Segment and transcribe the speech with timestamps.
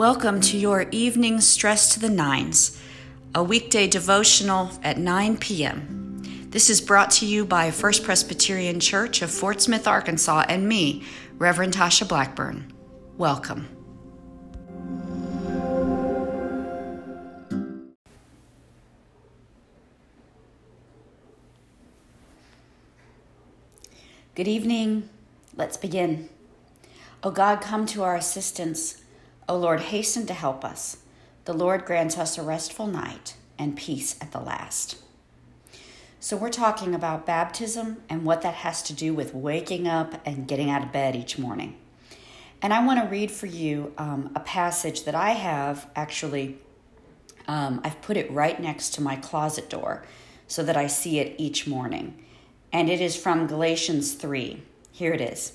[0.00, 2.80] Welcome to your evening Stress to the Nines,
[3.34, 6.22] a weekday devotional at 9 p.m.
[6.48, 11.04] This is brought to you by First Presbyterian Church of Fort Smith, Arkansas, and me,
[11.36, 12.72] Reverend Tasha Blackburn.
[13.18, 13.68] Welcome.
[24.34, 25.10] Good evening.
[25.54, 26.30] Let's begin.
[27.22, 29.02] O oh God, come to our assistance.
[29.50, 30.98] O Lord, hasten to help us.
[31.44, 34.96] The Lord grants us a restful night and peace at the last.
[36.20, 40.46] So, we're talking about baptism and what that has to do with waking up and
[40.46, 41.76] getting out of bed each morning.
[42.62, 46.58] And I want to read for you um, a passage that I have actually,
[47.48, 50.04] um, I've put it right next to my closet door
[50.46, 52.24] so that I see it each morning.
[52.72, 54.62] And it is from Galatians 3.
[54.92, 55.54] Here it is.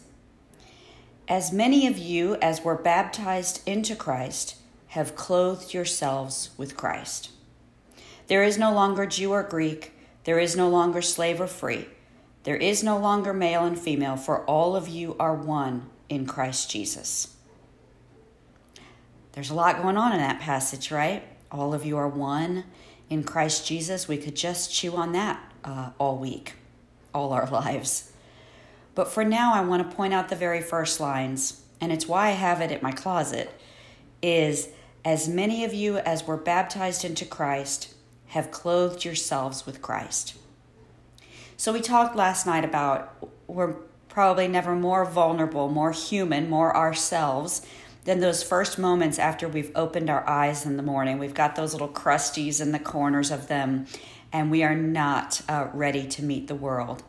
[1.27, 4.57] As many of you as were baptized into Christ
[4.90, 7.31] have clothed yourselves with Christ.
[8.27, 9.91] There is no longer Jew or Greek,
[10.23, 11.87] there is no longer slave or free,
[12.43, 16.70] there is no longer male and female, for all of you are one in Christ
[16.70, 17.35] Jesus.
[19.31, 21.23] There's a lot going on in that passage, right?
[21.51, 22.65] All of you are one
[23.09, 24.07] in Christ Jesus.
[24.07, 26.53] We could just chew on that uh, all week,
[27.13, 28.12] all our lives.
[28.96, 32.27] But for now, I want to point out the very first lines, and it's why
[32.27, 33.52] I have it at my closet,
[34.21, 34.70] is
[35.04, 37.93] as many of you as were baptized into Christ
[38.27, 40.35] have clothed yourselves with Christ.
[41.57, 43.13] So we talked last night about
[43.48, 43.76] we're
[44.07, 47.65] probably never more vulnerable, more human, more ourselves
[48.05, 51.20] than those first moments after we've opened our eyes in the morning.
[51.20, 53.87] We've got those little crusties in the corners of them,
[54.32, 57.04] and we are not uh, ready to meet the world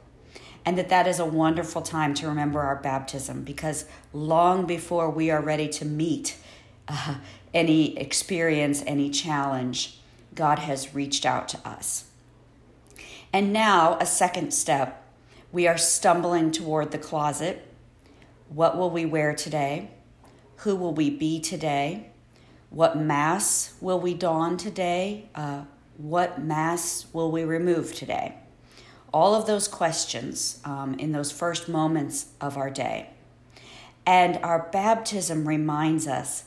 [0.67, 5.31] and that that is a wonderful time to remember our baptism because long before we
[5.31, 6.37] are ready to meet
[6.89, 7.15] uh,
[7.55, 10.01] any experience, any challenge,
[10.35, 12.07] God has reached out to us.
[13.33, 15.05] And now, a second step,
[15.53, 17.67] we are stumbling toward the closet.
[18.49, 19.91] What will we wear today?
[20.59, 22.11] Who will we be today?
[22.71, 25.29] What mass will we don today?
[25.35, 25.63] Uh,
[25.97, 28.35] what mass will we remove today?
[29.13, 33.11] All of those questions um, in those first moments of our day.
[34.05, 36.45] And our baptism reminds us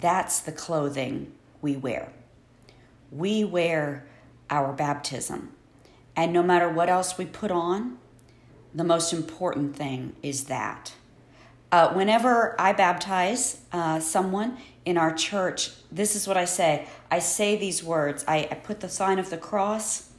[0.00, 2.12] that's the clothing we wear.
[3.10, 4.06] We wear
[4.50, 5.52] our baptism.
[6.16, 7.98] And no matter what else we put on,
[8.74, 10.94] the most important thing is that.
[11.70, 16.86] Uh, whenever I baptize uh, someone in our church, this is what I say.
[17.10, 18.24] I say these words.
[18.28, 20.10] I, I put the sign of the cross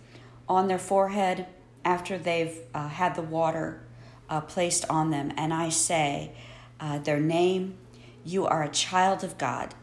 [0.49, 1.47] on their forehead
[1.85, 3.81] after they've uh, had the water
[4.27, 6.31] uh, placed on them, and I say
[6.79, 7.77] uh, their name,
[8.25, 9.75] you are a child of God,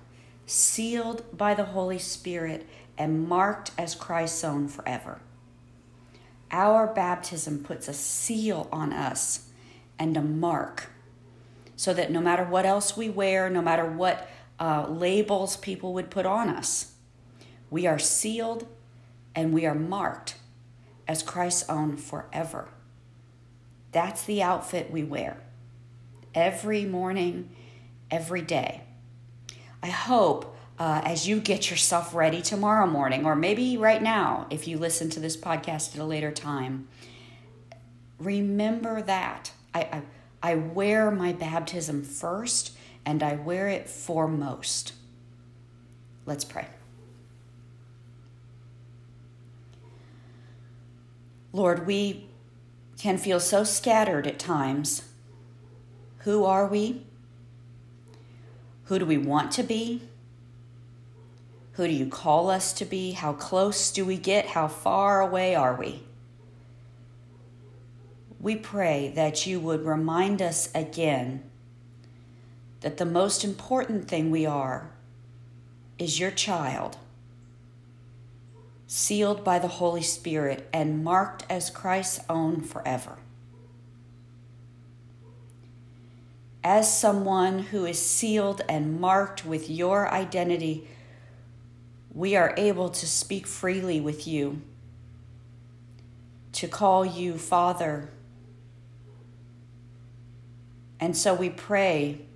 [0.44, 2.68] sealed by the Holy Spirit,
[2.98, 5.20] and marked as Christ's own forever.
[6.50, 9.48] Our baptism puts a seal on us
[9.98, 10.90] and a mark
[11.76, 14.28] so that no matter what else we wear, no matter what
[14.60, 16.92] uh, labels people would put on us,
[17.70, 18.66] we are sealed
[19.34, 20.34] and we are marked
[21.12, 22.68] as Christ's own forever.
[23.92, 25.36] That's the outfit we wear
[26.34, 27.50] every morning,
[28.10, 28.82] every day.
[29.82, 34.66] I hope uh, as you get yourself ready tomorrow morning, or maybe right now, if
[34.66, 36.88] you listen to this podcast at a later time,
[38.18, 39.52] remember that.
[39.74, 40.02] I, I,
[40.42, 42.72] I wear my baptism first
[43.04, 44.94] and I wear it foremost.
[46.24, 46.68] Let's pray.
[51.52, 52.26] Lord, we
[52.98, 55.02] can feel so scattered at times.
[56.20, 57.04] Who are we?
[58.84, 60.02] Who do we want to be?
[61.72, 63.12] Who do you call us to be?
[63.12, 64.46] How close do we get?
[64.46, 66.02] How far away are we?
[68.40, 71.42] We pray that you would remind us again
[72.80, 74.90] that the most important thing we are
[75.98, 76.96] is your child
[78.94, 83.16] sealed by the Holy Spirit, and marked as Christ's own forever.
[86.62, 90.86] As someone who is sealed and marked with your identity,
[92.12, 94.60] we are able to speak freely with you,
[96.52, 98.10] to call you Father.
[101.00, 102.26] And so we pray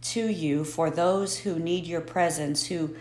[0.00, 2.96] to you for those who need your presence, who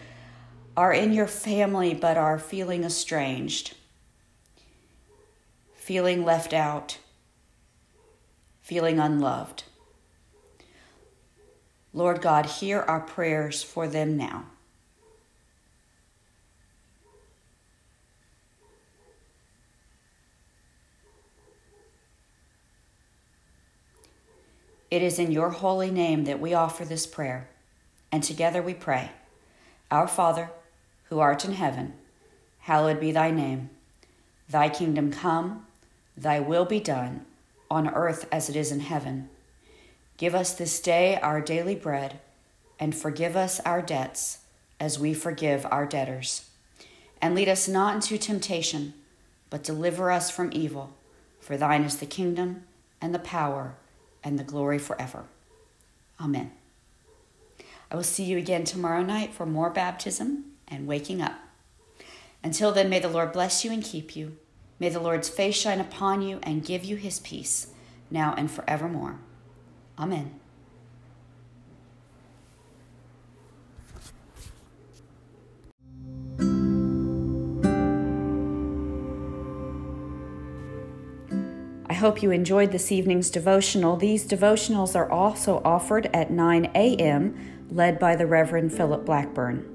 [0.75, 3.75] are in your family but are feeling estranged,
[5.75, 6.97] feeling left out,
[8.61, 9.63] feeling unloved.
[11.93, 14.45] Lord God, hear our prayers for them now.
[24.89, 27.49] It is in your holy name that we offer this prayer,
[28.11, 29.09] and together we pray
[29.89, 30.51] Our Father,
[31.13, 31.93] who art in heaven,
[32.61, 33.69] hallowed be thy name.
[34.49, 35.67] Thy kingdom come,
[36.17, 37.23] thy will be done,
[37.69, 39.29] on earth as it is in heaven.
[40.17, 42.19] Give us this day our daily bread,
[42.79, 44.39] and forgive us our debts
[44.79, 46.49] as we forgive our debtors.
[47.21, 48.95] And lead us not into temptation,
[49.51, 50.95] but deliver us from evil.
[51.39, 52.63] For thine is the kingdom,
[52.99, 53.75] and the power,
[54.23, 55.25] and the glory forever.
[56.19, 56.53] Amen.
[57.91, 61.39] I will see you again tomorrow night for more baptism and waking up.
[62.43, 64.37] Until then, may the Lord bless you and keep you.
[64.79, 67.67] May the Lord's face shine upon you and give you his peace,
[68.11, 69.19] now and forevermore.
[69.97, 70.39] Amen.
[81.85, 83.95] I hope you enjoyed this evening's devotional.
[83.95, 89.72] These devotionals are also offered at 9 a.m., led by the Reverend Philip Blackburn.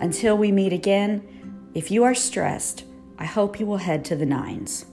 [0.00, 2.84] Until we meet again, if you are stressed,
[3.18, 4.86] I hope you will head to the nines.